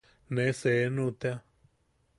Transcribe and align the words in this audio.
Ne 0.35 0.45
seenu 0.59 1.07
tea. 1.19 1.39